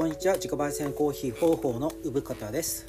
[0.00, 0.34] こんにちは。
[0.36, 2.86] 自家焙煎コーヒー方法の産方です。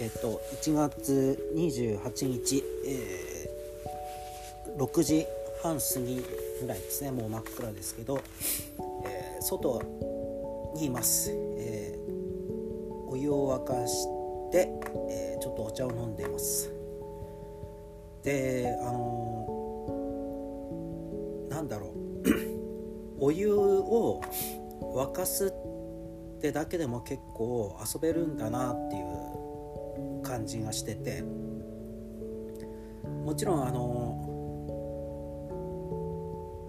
[0.00, 5.26] えっと1月28日、えー、6時
[5.62, 6.24] 半過ぎ
[6.62, 7.10] ぐらいですね。
[7.10, 8.18] もう真っ暗ですけど、
[9.04, 9.82] えー、外
[10.74, 14.06] にいます、えー、お湯を沸かし
[14.52, 14.70] て、
[15.10, 16.72] えちょっとお茶を飲んでいます。
[18.22, 19.46] であの
[21.50, 21.90] なんだろう。
[23.20, 24.22] お湯を
[24.94, 25.50] 沸かすっ
[26.44, 31.24] てだけでも結構遊べるんだなっていう感じがしてて。
[33.24, 34.20] もちろんあの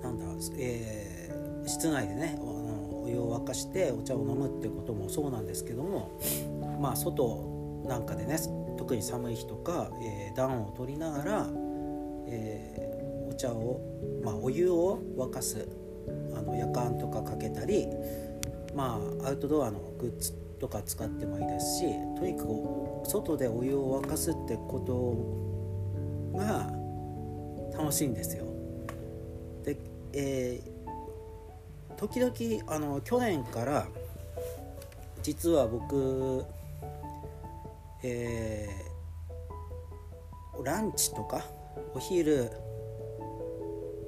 [0.01, 0.25] なんだ、
[0.57, 6.17] えー、室内でねお湯を沸かしてお茶を飲むってこともそうなんですけども
[6.79, 8.37] まあ外なんかでね
[8.77, 11.47] 特に寒い日とか、えー、暖を取りながら、
[12.27, 13.81] えー、お茶を、
[14.23, 15.67] まあ、お湯を沸かす
[16.37, 17.85] あの夜間とかかけたり
[18.75, 21.85] まあアウトドアのグッズとか使ってもいいですし
[22.17, 24.79] とにかく外でお湯を沸かすってこ
[26.33, 26.71] とが
[27.77, 28.45] 楽しいんですよ。
[29.63, 29.77] で、
[30.13, 33.87] えー、時々あの去年から
[35.21, 36.45] 実は僕、
[38.03, 41.45] えー、ランチとか
[41.93, 42.49] お昼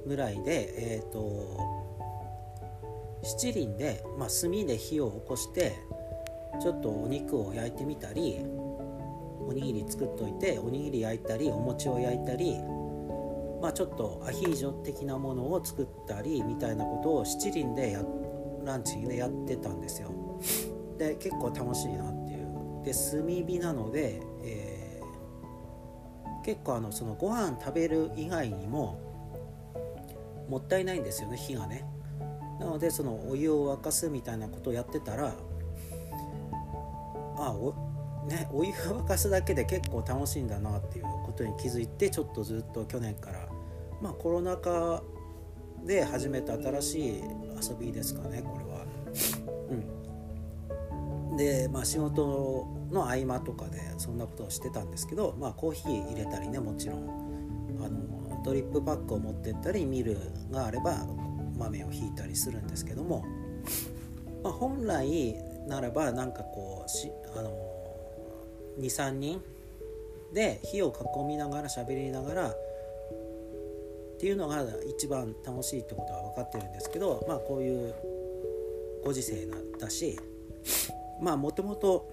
[0.06, 1.77] ぐらいでえっ、ー、と
[3.28, 5.78] 七輪で、まあ、炭で火を起こして
[6.62, 8.38] ちょっとお肉を焼いてみたり
[9.46, 12.58] おにぎり作っといておにぎり焼いたりお餅を焼いたり、
[13.60, 18.02] まあ、ちょっとアヒージョ的なものを作ったりみたいなことを七輪でや
[18.64, 20.10] ランチでやってたんですよ。
[20.98, 22.48] で結構楽しいなっていう。
[22.84, 29.00] で炭火なので、えー、結構あのそのご飯食べる以外にも
[30.48, 31.84] もったいないんですよね火がね。
[32.58, 35.34] なのでそのお湯を沸かすみたいなことをやってたら
[37.36, 37.74] あお
[38.26, 43.48] ねお湯を沸かすだけで結構楽しいんだなっていうことに気づいてちょっとずっと去年から
[44.02, 45.02] まあコロナ禍
[45.84, 47.22] で始めた新しい
[47.70, 48.86] 遊びですかねこれは。
[51.30, 57.08] うん、でまあ仕事の合間とかでそんなことをしてたんですけどまあコーヒー入れたりねもちろん
[57.80, 60.18] あのドリップパックを持ってったりミル
[60.50, 61.06] があれば
[61.58, 63.24] 豆をひいたりするんですけども、
[64.42, 65.36] まあ、本来
[65.66, 67.52] ならばなんかこうしあの
[68.80, 69.42] 23人
[70.32, 72.56] で火を囲みながら喋りながらっ
[74.20, 77.94] ていうのが一番楽しいってことは分かってるんですけどまあこういう
[79.04, 79.46] ご時世
[79.78, 80.18] だし
[81.20, 82.10] まあもともと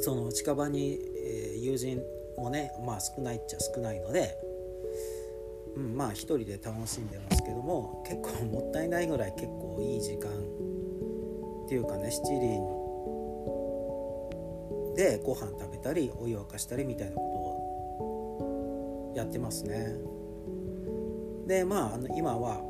[0.00, 0.98] その近場に、
[1.60, 2.02] 友人
[2.38, 4.36] もねまあ少ないっちゃ少ないので
[5.76, 12.82] うん、まあ一人で楽しんでますけども結構もったいないぐらい結構いい時間っていうかね七輪
[14.94, 17.24] でご飯食べたりお湯沸かしたりみたいなこと
[18.04, 19.96] をやってますね。
[21.46, 22.60] でまああの今は、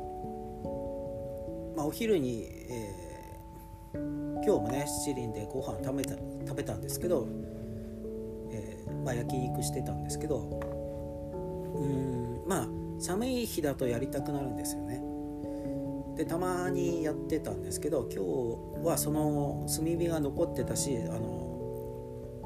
[1.75, 3.97] まあ、お昼に、えー、
[4.43, 7.27] 今日もね七輪でご飯食べた食べたんですけど、
[8.51, 10.39] えー、まあ、焼肉してたんですけど
[11.75, 15.03] うんまあ寒い日だとやりたくなるんですよね。
[16.15, 18.23] でたまにやってたんですけど今
[18.81, 22.39] 日はその炭火が残ってたしあの、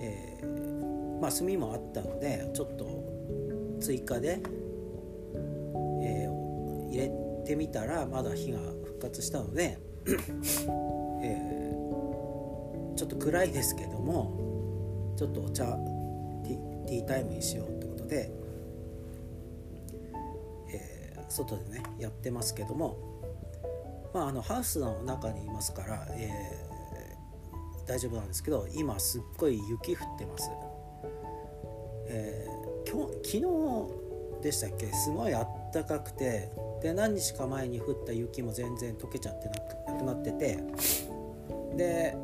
[0.00, 2.86] えー、まあ炭もあったのでちょっと
[3.80, 4.40] 追加で、
[6.02, 7.10] えー、入れ
[7.46, 9.78] てみたらまだ火が復活したので、
[11.22, 15.64] えー、ちょっと暗いですけどもちょっとお茶
[16.42, 18.37] ティータイムにしようってことで
[21.28, 22.96] 外でねやってますけども、
[24.14, 30.50] まあ、あのハウスの中にいますから、えー、大丈夫なんですけど今すっごい雪降ってます、
[32.08, 34.86] えー、今日昨日でしたっけ？
[34.92, 36.50] すごいあったかくて
[36.80, 40.58] で何日か前に降った雪も全然溶けちゃってなくなってて
[41.76, 42.16] で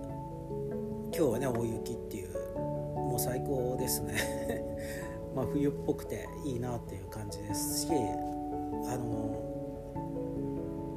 [1.10, 4.14] 今日はね大雪っていうもう最高ですね。
[5.34, 7.88] まあ冬っぽくていいなっていう感じですし
[8.86, 9.54] あの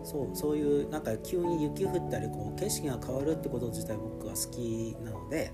[0.04, 5.51] そうそういうなんか急に雪降ったりこう景色が変わるってこと自体僕は好きなので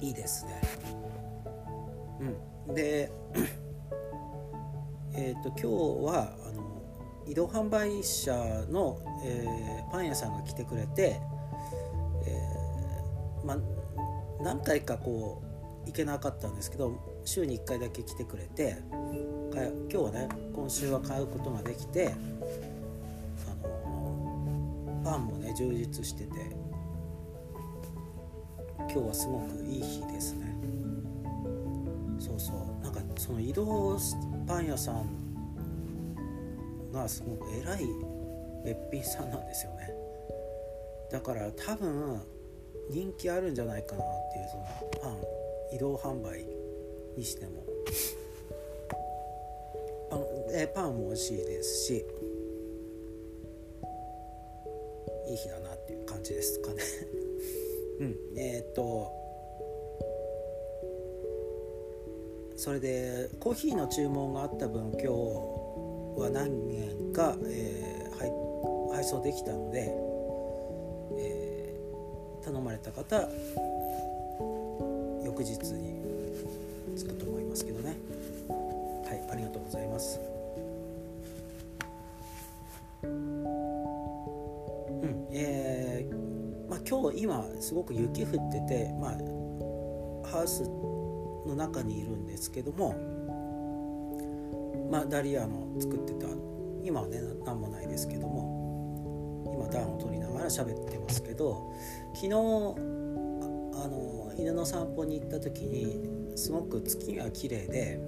[0.00, 0.60] いいですね。
[2.66, 3.12] うん、で
[5.12, 5.66] えっと今日
[6.06, 6.62] はあの
[7.26, 8.32] 移動販売車
[8.70, 11.20] の、えー、パン屋さんが来てくれて、
[12.24, 13.58] えー、ま
[14.40, 15.42] 何回かこ
[15.84, 18.76] う行けなかったんですけど週に1回だけ来てくれて
[19.90, 22.14] 今日はね今週は買うことができて
[23.46, 26.30] あのパンもね充実してて
[28.78, 30.54] 今日はすごくいい日ですね。
[32.18, 32.82] そうそう。
[32.82, 33.98] なんかその移動
[34.46, 35.06] パン屋さん
[36.92, 37.86] がすごく偉い
[38.64, 39.90] べっぴんさんなんですよね。
[41.10, 42.20] だから多分
[42.90, 44.64] 人気あるんじゃないかなっていうその
[45.02, 45.16] パン
[45.76, 46.46] 移動販売
[47.16, 47.64] にしても。
[50.58, 52.04] あのえパンも美味しいですし
[55.28, 56.82] いい日だなっていう感じですかね。
[58.00, 59.12] うんえー、っと
[62.56, 65.06] それでコーヒーの注文があった分今日
[66.20, 69.94] は何件か、えー、配送できたので、
[71.16, 73.28] えー、頼まれた方
[75.22, 76.00] 翌日に
[76.96, 77.96] 着くと思いますけどね。
[79.04, 80.37] はいありがとうございます。
[86.88, 89.10] 今日今すごく雪降っててまあ
[90.26, 90.62] ハウス
[91.46, 92.94] の中にいるんですけども
[94.90, 96.26] まあダリアの作ってた
[96.82, 101.74] 今はね何もないですけども今暖を取りながら喋ってますけど
[102.14, 102.34] 昨日あ
[103.86, 108.00] の犬の散歩に行った時にすごく月が綺麗で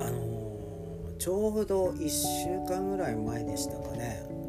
[0.00, 4.39] あのちょうど1週間ぐらい前でしたかね。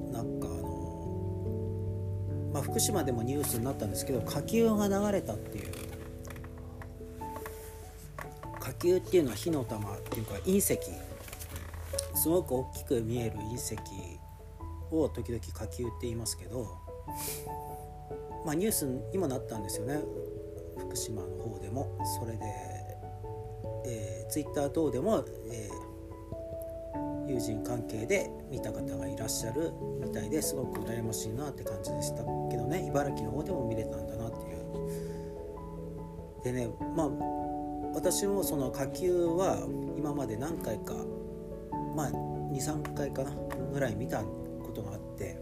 [2.71, 5.71] 福島でもニュースになったんですけど火球が流れたっていう。
[8.59, 10.79] 火球っていうのは火の玉っていうか隕石。
[12.15, 13.75] すごく大きく見える隕石
[14.91, 16.77] を時々火球って言いますけど
[18.45, 19.99] まあニュースにもなったんですよね。
[20.77, 21.97] 福島の方でも。
[22.19, 22.39] それで、
[23.85, 25.69] えー、ツイッター等でも、え、
[27.31, 32.85] 友人関係で見た方がいらっしゃるみたいですごく羨ましいなって感じでしたけどね。
[32.87, 34.61] 茨城の方でも見れたんだなっていう。
[36.43, 37.09] でねまあ
[37.93, 39.67] 私もその火球は
[39.97, 40.93] 今まで何回か
[41.95, 42.11] まあ
[42.51, 43.31] 23回かな
[43.71, 45.39] ぐらい見たことがあって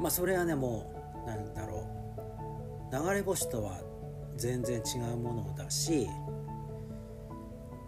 [0.00, 0.92] まあそれはねも
[1.24, 1.96] うなんだろう。
[2.92, 3.80] 流れ星とは
[4.36, 6.08] 全然違うものだし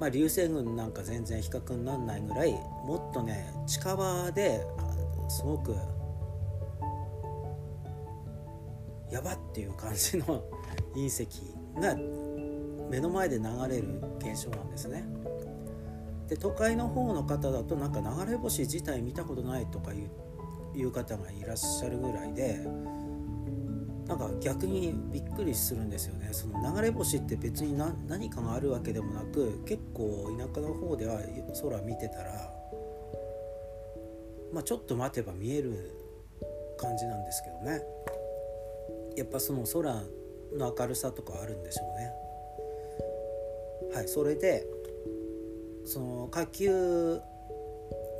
[0.00, 4.60] まあ流星群なんか全然比較にならないぐらいもっとね近場で
[5.28, 5.74] すごく
[9.10, 10.44] やばっていう感じの
[10.94, 11.26] 隕石
[11.80, 11.96] が
[12.90, 15.04] 目の前で流れる現象なんですね。
[16.28, 20.10] で都会の方の方だとなんか流れ星自体見たことないとかいう
[20.78, 22.60] いう方がいらっしゃるぐらいで
[24.08, 26.30] なんか逆にびっくりするんですよね。
[26.32, 31.20] その流れ星って別に何かがあるわけでもなく結構田舎の方では
[31.62, 32.50] 空見てたら
[34.50, 35.92] まあちょっと待てば見える
[36.78, 37.82] 感じなんですけどね。
[39.16, 39.92] やっぱその空
[40.56, 43.94] の明るさとかあるんでしょうね。
[43.94, 44.66] はいそれで
[45.84, 47.20] その火球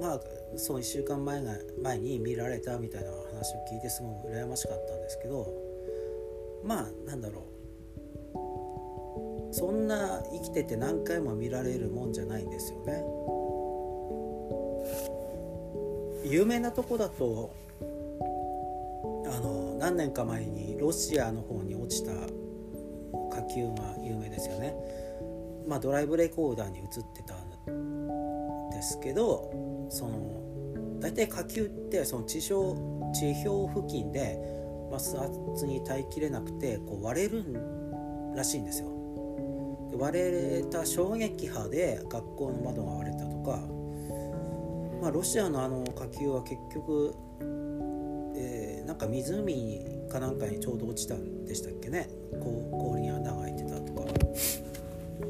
[0.03, 0.21] まあ
[0.57, 5.68] その1週間前が前に見られたみたいな話を聞いてすごく羨ましかったんですけど
[6.69, 7.47] まあなんだろ
[9.51, 13.03] うそんな生きてて何回も見られるもんじゃないんですよね。
[16.25, 24.77] 有名なとこだとあの何年か前にロシアの方に落ちた火球が有名ですよね。
[25.67, 27.35] まあ、ドライブレコーダーに映ってた
[27.73, 32.79] んですけどその大体火球ってその地表
[33.19, 34.58] 地表付近で
[34.91, 37.45] 摩擦に耐えきれなくてこう割れる
[38.35, 38.89] らしいんですよ。
[39.91, 43.61] で割れた衝撃波で学校の窓が割れたとか、
[45.01, 47.15] まあ、ロシアのあの火球は結局、
[48.37, 49.81] えー、なんか湖
[50.11, 52.09] かなんかにちょうど落ちたんでしたっけね
[52.41, 54.03] 氷に穴が開いてたとか。
[55.21, 55.25] う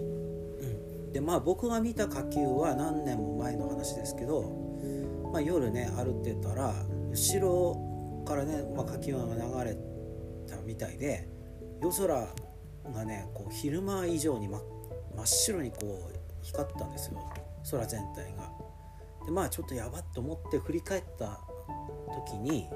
[1.11, 4.69] ん、でまあ僕が見た火球は何年も前の話ですけど
[5.33, 6.75] まあ、夜ね歩ってたら
[7.11, 7.88] 後ろ
[8.29, 9.77] からね、まあ、火球が流れ
[10.47, 11.27] たみたいで
[11.81, 12.29] 夜空
[12.93, 14.61] がねこう昼間以上に真
[15.17, 17.19] 真っ白にこう光ったんですよ
[17.71, 18.53] 空全体が。
[19.25, 21.41] でまあちょっとやばっと思って振り返った
[22.27, 22.69] 時に、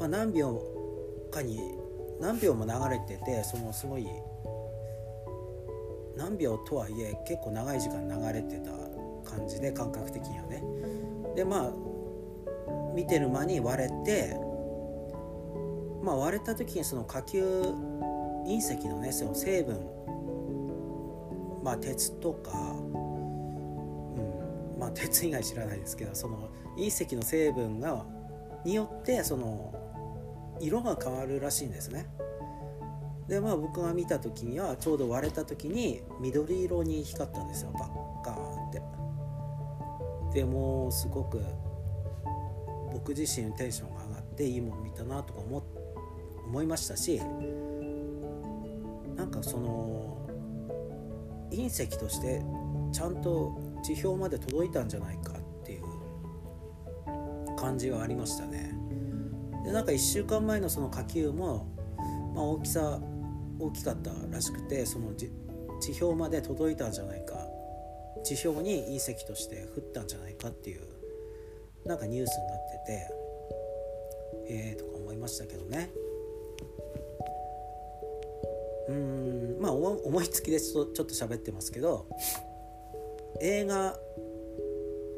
[0.00, 0.60] まあ、何秒
[1.30, 1.60] かに
[2.20, 4.06] 何秒も流れててそのすごい
[6.16, 8.70] 何秒とはいえ結構長い時間流れてた
[9.30, 10.62] 感じで感覚的にはね
[11.36, 11.87] でまあ
[12.98, 14.36] 見てる間に割れて
[16.02, 17.44] まあ割れた時にその火球
[18.44, 19.78] 隕石のねその成分
[21.62, 22.80] まあ鉄とか、う
[24.74, 28.04] んまあ鉄以外知らないですけどその隕石の成分が
[28.64, 29.72] によってその
[30.60, 32.06] 色が変わるらしいんですね。
[33.28, 38.82] でまあ僕が見た時にはちょうど割れた時に緑色に光ったんですよバッカーンって。
[40.34, 41.40] でもすごく
[42.98, 45.62] 僕自身テンションが上がっていいもん見たなとか思
[46.46, 47.20] 思いましたし
[49.14, 50.28] なんかその
[51.52, 52.42] 隕石として
[52.92, 55.82] ちゃんと地表まで届いたんじゃないかっていう
[57.56, 58.74] 感じはありましたね。
[59.64, 61.66] でなんか1週間前のその火球も、
[62.34, 63.00] まあ、大きさ
[63.60, 65.30] 大きかったらしくてその地
[66.02, 67.34] 表まで届いたんじゃないか
[68.24, 70.97] 地表に隕石として降ったんじゃないかっていう
[71.88, 73.08] なんかニュースになってて
[74.50, 75.90] えーとか思いましたけどね
[78.88, 82.06] うんまあ思いつきでちょっと喋ってますけど
[83.40, 83.98] 映画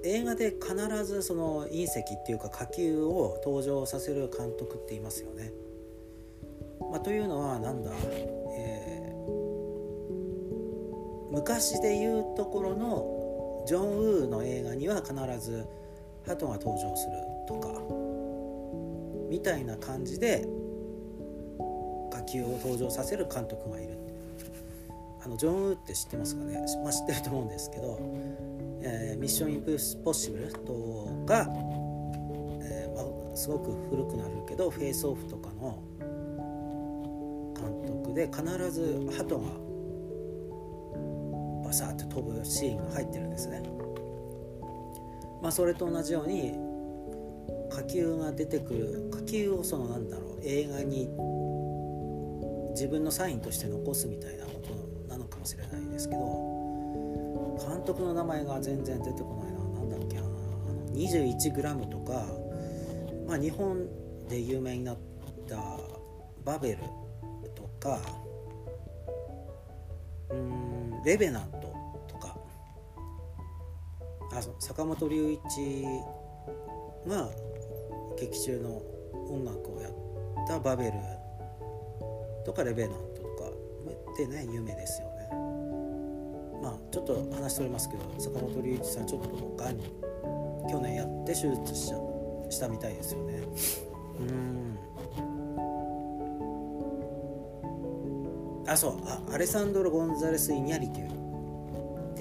[0.05, 0.75] 映画で必
[1.05, 5.53] ずその隕石っていうか火球を登場させる監督っていますよね。
[6.91, 7.91] まあ、というのはなんだ、
[8.57, 9.17] えー、
[11.31, 15.67] 昔で言うところのジョン・ウーの映画には必ず
[16.27, 17.13] 鳩が登場する
[17.47, 17.69] とか
[19.31, 20.47] みたいな感じで
[22.11, 23.99] 火球を登場させる監督がいる
[25.23, 27.99] あのジョン・ウーって知ってますかね、まあ、知ってると思うんですけど
[28.83, 31.47] 「えー、ミッション・インポッシブル」とか、
[32.63, 35.79] えーまあ、すごく古くなるけど「フェイス・オフ」とかの
[37.55, 39.71] 監督で必ず鳩が
[41.65, 43.80] バサッと飛ぶシーンが入ってるんですね。
[45.43, 46.53] まあ、それと同じように
[47.71, 51.09] 火球が出てくる火球をそのなんだろう映画に
[52.73, 60.23] 自分のサインとして残すみたいなことなのかもしれないですけど監督の名前が全然出てこないな何だっけな
[60.93, 62.27] 21g とか、
[63.27, 63.87] まあ、日本
[64.29, 64.99] で有名になっ
[65.49, 65.57] た
[66.45, 66.79] バベル
[67.55, 68.01] とか
[70.31, 71.70] うんレベナント
[74.33, 75.85] あそう坂本龍一
[77.07, 77.29] が
[78.19, 78.83] 劇中の
[79.29, 79.93] 音楽をやっ
[80.47, 80.93] たバベル
[82.45, 83.51] とかレベナントとか
[84.17, 85.29] でね有名ですよね。
[86.63, 89.79] まあちょっと話しておりますけど坂本龍一さんちょっとがん
[90.71, 91.97] 去年やって手術しちゃ
[92.51, 93.43] したみたいですよね。
[94.21, 94.79] うん。
[98.67, 101.30] あそうあアレサンドロ・ゴンザレス・イニャリテュ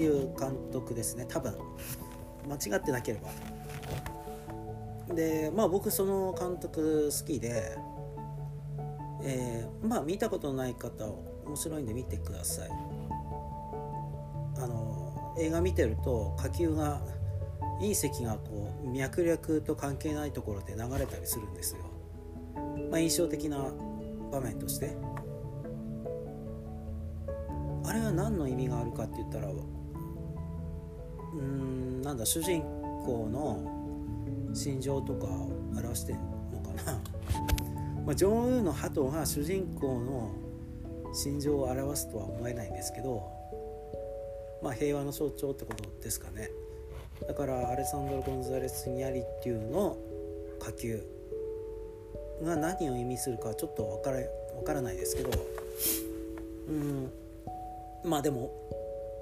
[0.00, 1.26] っていう監督ですね。
[1.28, 1.54] 多分。
[2.48, 3.20] 間違ってなけれ
[5.08, 5.14] ば。
[5.14, 7.76] でまあ僕その監督好きで
[9.22, 11.04] えー、まあ見たことない方
[11.44, 12.70] 面白いんで見てください。
[14.56, 17.02] あの映画見てると火球が
[17.82, 21.80] 隕石がこう脈略と関係ないところで流れたりするんですよ、
[22.90, 23.58] まあ、印象的な
[24.32, 24.96] 場面として。
[27.84, 29.48] あれは何の意味があるかって言ったら
[31.40, 32.02] うん。
[32.02, 32.62] なんだ主人
[33.04, 36.16] 公の心情とかを表してん
[36.52, 36.98] のかな。
[38.06, 40.30] まあ、ジョン・ウーの鳩が主人公の
[41.12, 43.22] 心情を表すとは思えないんですけど、
[44.62, 46.50] まあ、平和の象徴ってことですかね。
[47.26, 49.96] だからアレサンドロ・ゴンザレス・ニャリっていうの
[50.58, 51.06] 火球
[52.42, 54.18] が何を意味するかちょっと分から
[54.54, 55.30] 分からないですけど
[56.68, 57.12] うん。
[58.04, 58.50] まあでも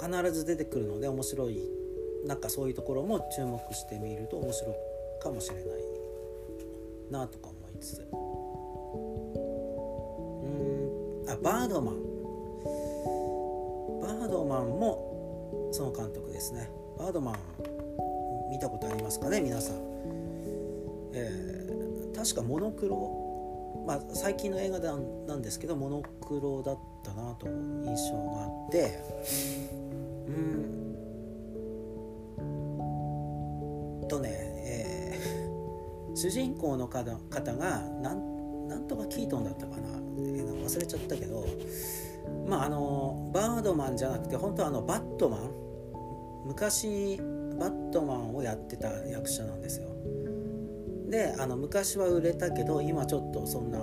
[0.01, 1.78] 必ず出てくるので面白い
[2.27, 4.75] なんかそういうところも注目してみると面白い
[5.23, 5.65] かもしれない
[7.11, 8.09] なとか思いつつ。
[8.13, 8.17] う
[11.27, 11.31] ん。
[11.31, 11.95] あバードマン。
[14.01, 16.71] バードマンもその監督ですね。
[16.99, 17.37] バードマン
[18.51, 19.77] 見たことありますかね皆さん、
[21.13, 23.85] えー、確かモノクロ。
[23.87, 24.97] まあ最近の映画な
[25.37, 28.99] んですけどモノクロだったなと印象があって。
[30.29, 30.88] うん。
[34.09, 37.05] とね、えー、主人公の方
[37.55, 39.89] がなんなんとかキートンだったかな
[40.69, 41.47] 忘れちゃったけど
[42.47, 45.51] まああのバードマンじゃなくて本当はあのバットマン
[46.47, 47.17] 昔
[47.59, 49.89] バットマンをやってた役者なんですよ。
[51.09, 53.79] であの昔は売れたけど今ちょっとそんな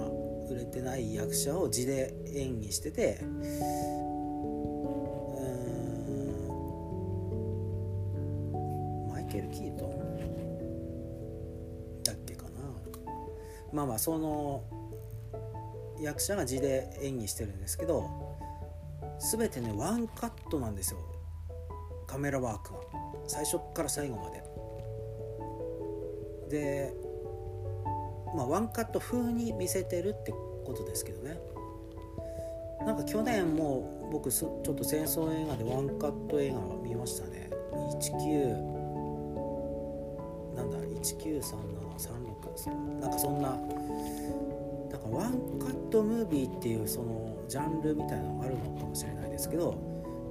[0.50, 3.40] 売れてない役者を字で演技しててうん
[9.10, 9.95] マイケル・キートン？
[13.76, 14.64] まあまあその
[16.00, 18.10] 役者が字で演技してるんですけど
[19.32, 21.00] 全てねワンカットなんですよ。
[22.08, 22.80] カメラワークが。
[23.28, 24.44] 最初から最後まで。
[26.50, 26.94] で
[28.36, 31.38] まあワンカット風に見せてるってことですけどね。
[32.86, 37.50] なんか去年も僕ちょっと戦争映画でワンカット映画を見ましたね。
[37.74, 38.85] 19
[40.56, 43.50] なんだ193736なんかそんな
[44.90, 49.76] だからワンカットムービーっていうそのジャンルみたいなのがあるのかもしれないですけど、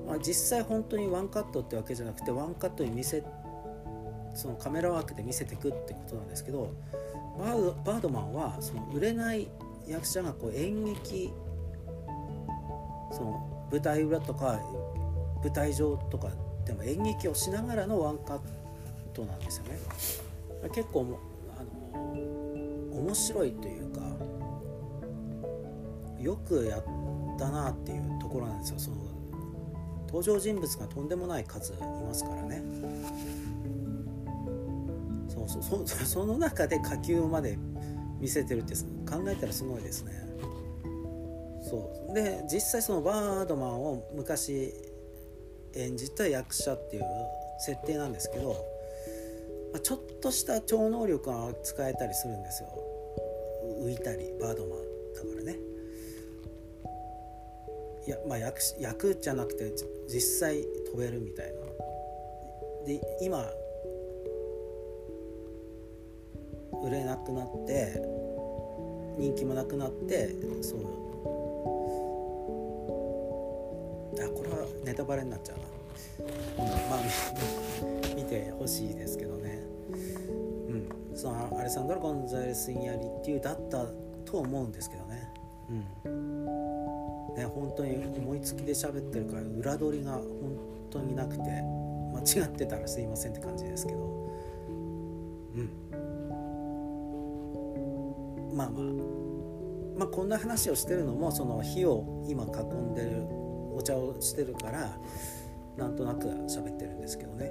[0.07, 3.23] まあ、実際本当にワンカットってわけじゃなくてワンカットに見せ
[4.35, 6.73] そのカメラワークで見せていくってことなんですけど
[7.39, 9.49] バードバードマンはその売れない
[9.87, 11.33] 役者がこう演劇
[13.13, 14.61] その舞台裏とか
[15.43, 16.31] 舞台上とか
[16.65, 18.64] でも演劇をしながらのワンカット
[19.15, 19.79] となんですよね。
[20.75, 21.19] 結構
[21.57, 22.13] あの
[23.01, 24.01] 面白いというか
[26.21, 26.85] よくやっ
[27.39, 28.79] たなっていうところなんですよ。
[28.79, 28.97] その
[30.07, 32.63] 登場人物がとんでもない数いますからね。
[35.29, 37.59] そうそう そその中で下級まで
[38.21, 40.13] 見せてるって考えたらすごいですね。
[41.63, 42.15] そう。
[42.15, 44.73] で実際そのバードマンを昔
[45.75, 47.05] 演じた役者っていう
[47.59, 48.74] 設定なんですけど、
[49.75, 52.69] まあ、ちょっとした超能力が使えたりするんですよ。
[53.83, 54.79] 浮いたりバードマン
[55.13, 55.59] だからね。
[58.07, 59.73] いやまあ役役じゃなくて
[60.07, 61.55] 実際飛べるみたいな。
[62.87, 63.45] で今
[66.85, 68.01] 売れなくなって
[69.19, 70.29] 人気もなくなって
[70.63, 70.81] そう。
[74.23, 75.59] あこれはネタバレになっちゃう
[76.23, 77.01] な、うん、まあ
[78.15, 79.44] 見てほしいですけどね。
[81.25, 83.87] そのアレサンドロ・ゴンザレス・インヤリっていうだった
[84.27, 85.33] と思うんですけどね。
[86.05, 86.45] うん。
[87.35, 90.59] ね本当に思いつきで喋ってるから裏取りが本
[90.91, 93.99] 当になくて間違ってたらすいませんって感じですけど。
[95.55, 95.71] うん。
[98.55, 98.83] まあまあ。
[100.01, 103.23] まあこんな話をしてるのもその火を今囲んでる
[103.75, 104.99] お茶をしてるから
[105.79, 107.51] なんとなく喋ってるんですけどね、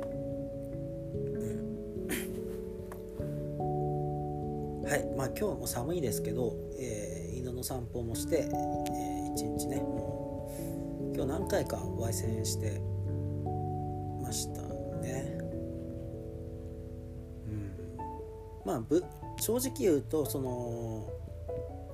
[4.93, 10.55] はいまあ今日も寒いですけど、えー、犬の散歩もして、えー、一日ねも
[11.11, 12.79] う今日何回か焙煎して
[14.21, 14.61] ました
[15.01, 15.39] ね。
[17.47, 17.75] うん。
[18.63, 19.03] まあぶ
[19.39, 21.09] 正直言うとその、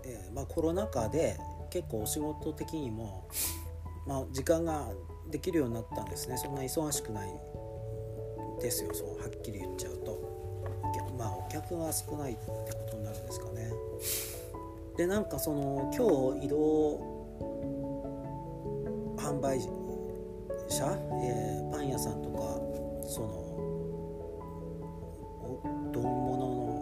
[0.04, 3.30] えー、まあ、コロナ禍で結構お仕事的にも、
[4.06, 4.90] まあ、時間が
[5.32, 6.36] できるようになったんですね。
[6.36, 7.30] そんな忙しくない
[8.60, 9.99] ですよそうはっきり言っちゃう
[11.20, 12.56] まあお客が少ないってこ
[12.90, 13.72] とになるんですかね。
[14.98, 16.98] でなんかその今日移動
[19.18, 19.70] 販売者、
[21.24, 22.40] えー、パン屋さんとか
[23.08, 23.50] その
[25.92, 26.80] 丼物の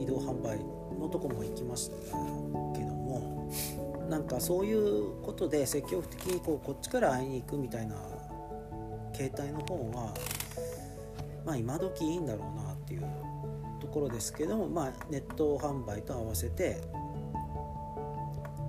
[0.00, 0.58] 移動販売
[0.98, 1.96] のとこも行きました
[2.74, 3.50] けども
[4.08, 7.96] なんかそういうことで積極的にこうこっちから会いに行くみたいな
[9.14, 10.12] 携帯の方が
[11.44, 12.65] まあ今時いいんだろうな。
[12.86, 13.02] っていう
[13.80, 16.80] ところですけどもまあネット販売と合わせて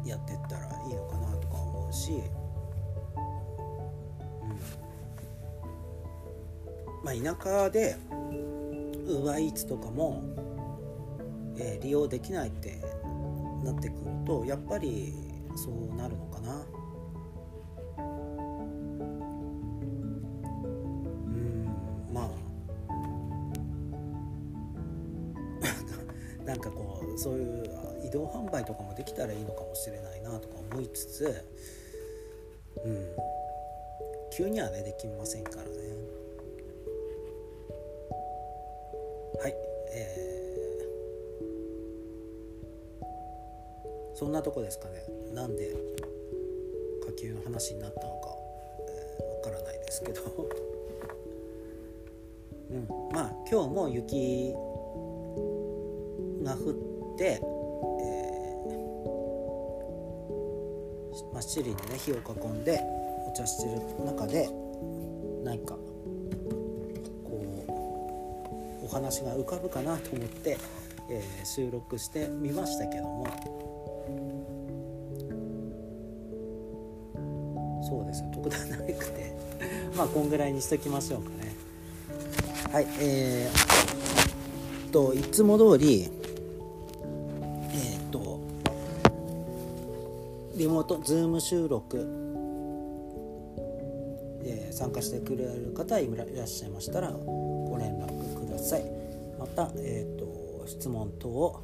[0.03, 2.15] やってったらいいのかなとか思うし、う
[6.95, 7.95] ん、まあ田舎で
[9.05, 10.23] ウーバーイーツとかも、
[11.59, 12.81] えー、利用できないって
[13.63, 15.13] なってくるとやっぱり
[15.55, 16.65] そうなるのかな。
[27.17, 27.63] そういう
[28.05, 31.43] 移動販売とかもできたらいいのかもしれないなとか思いつつ
[32.85, 33.07] うん。
[34.31, 35.69] 急にはねできませんからね。
[39.39, 39.55] はい。
[39.93, 45.03] えー、そんなとこですかね。
[45.33, 45.75] なんで
[47.07, 48.35] 火球の話になったのかわ、
[48.89, 50.21] えー、からないですけど。
[52.69, 52.87] うん。
[53.11, 54.53] まあ今日も雪
[56.43, 56.86] が降っ
[57.17, 62.79] て、えー、まっしりにね火を囲んで
[63.27, 64.49] お茶してる中で
[65.43, 65.75] 何か
[67.23, 67.65] こ
[68.81, 70.57] うお話が浮かぶかなと思って、
[71.09, 73.27] えー、収録してみましたけども。
[77.89, 78.29] そうですよ。
[78.33, 79.33] 特段なくて。
[79.95, 81.55] まあこんぐらいにしときましょうかね。
[82.71, 86.09] はいえー、といつも通り
[90.57, 91.99] リモートズーム収録、
[94.43, 98.83] え、参加してくれる方いらっしゃいましたらご連絡ください。
[99.37, 101.63] また、えーと、質問等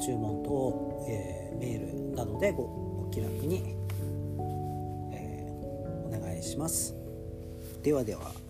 [0.00, 3.74] 注文等、えー、メールなどでごご気楽に、
[5.12, 6.94] えー、お願いします。
[7.82, 8.41] ではでは。